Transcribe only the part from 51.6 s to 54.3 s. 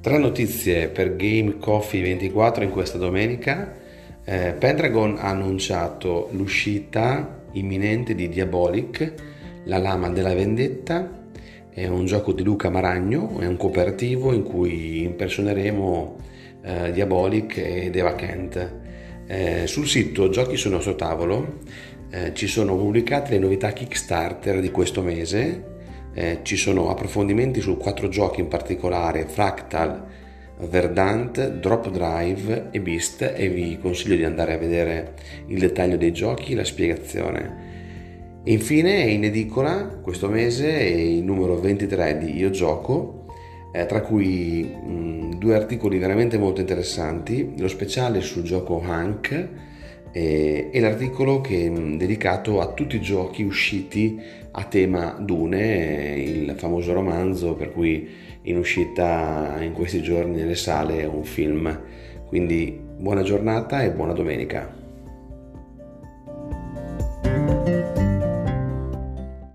è dedicato a tutti i giochi usciti